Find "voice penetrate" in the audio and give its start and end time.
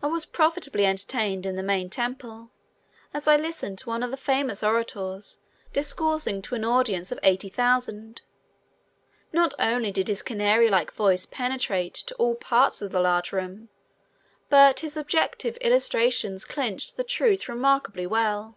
10.92-11.94